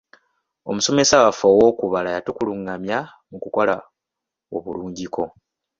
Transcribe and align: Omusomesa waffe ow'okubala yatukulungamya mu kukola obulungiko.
Omusomesa 0.69 1.23
waffe 1.23 1.45
ow'okubala 1.53 2.09
yatukulungamya 2.15 2.97
mu 3.29 3.37
kukola 3.43 3.75
obulungiko. 4.55 5.23